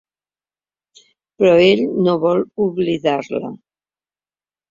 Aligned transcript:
Però 1.41 1.51
ell 1.65 1.83
no 2.07 2.15
vol 2.23 2.41
oblidar-la. 2.67 3.55